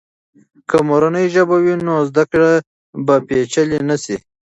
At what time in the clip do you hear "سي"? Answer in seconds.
4.03-4.17